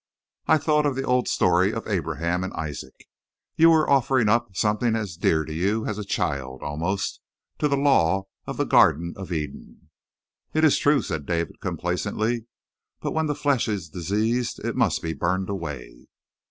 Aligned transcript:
"I 0.47 0.57
thought 0.57 0.87
of 0.87 0.95
the 0.95 1.03
old 1.05 1.27
story 1.27 1.71
of 1.71 1.87
Abraham 1.87 2.43
and 2.43 2.51
Isaac. 2.53 3.05
You 3.55 3.69
were 3.69 3.87
offering 3.87 4.29
up 4.29 4.55
something 4.55 4.95
as 4.95 5.15
dear 5.15 5.45
to 5.45 5.53
you 5.53 5.85
as 5.85 5.99
a 5.99 6.03
child, 6.03 6.63
almost, 6.63 7.21
to 7.59 7.67
the 7.67 7.77
law 7.77 8.23
of 8.47 8.57
the 8.57 8.63
Garden 8.63 9.13
of 9.15 9.31
Eden." 9.31 9.91
"It 10.55 10.63
is 10.63 10.79
true," 10.79 11.03
said 11.03 11.27
David 11.27 11.59
complacently. 11.59 12.47
"But 12.99 13.11
when 13.11 13.27
the 13.27 13.35
flesh 13.35 13.67
is 13.67 13.89
diseased 13.89 14.57
it 14.65 14.75
must 14.75 15.03
be 15.03 15.13
burned 15.13 15.51
away." 15.51 16.07